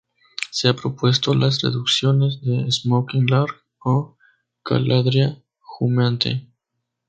Se 0.49 0.67
han 0.67 0.77
propuesto 0.77 1.35
las 1.35 1.59
traducciones 1.59 2.41
de 2.41 2.71
"Smoking 2.71 3.27
Lark" 3.29 3.65
o 3.81 4.17
"Calandria 4.63 5.43
Humeante". 5.79 6.47